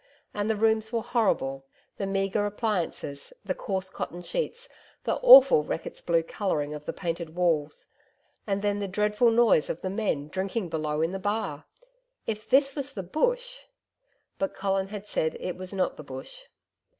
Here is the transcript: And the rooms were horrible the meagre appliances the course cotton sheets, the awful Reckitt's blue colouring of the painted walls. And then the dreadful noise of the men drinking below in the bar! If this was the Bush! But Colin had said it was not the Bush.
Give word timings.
And 0.33 0.49
the 0.49 0.55
rooms 0.55 0.91
were 0.91 1.03
horrible 1.03 1.67
the 1.97 2.07
meagre 2.07 2.43
appliances 2.47 3.33
the 3.45 3.53
course 3.53 3.91
cotton 3.91 4.23
sheets, 4.23 4.67
the 5.03 5.17
awful 5.17 5.63
Reckitt's 5.63 6.01
blue 6.01 6.23
colouring 6.23 6.73
of 6.73 6.85
the 6.85 6.91
painted 6.91 7.35
walls. 7.35 7.85
And 8.47 8.63
then 8.63 8.79
the 8.79 8.87
dreadful 8.87 9.29
noise 9.29 9.69
of 9.69 9.81
the 9.83 9.91
men 9.91 10.27
drinking 10.29 10.69
below 10.69 11.03
in 11.03 11.11
the 11.11 11.19
bar! 11.19 11.65
If 12.25 12.49
this 12.49 12.73
was 12.75 12.93
the 12.95 13.03
Bush! 13.03 13.65
But 14.39 14.55
Colin 14.55 14.87
had 14.87 15.07
said 15.07 15.37
it 15.39 15.55
was 15.55 15.71
not 15.71 15.97
the 15.97 16.03
Bush. 16.03 16.45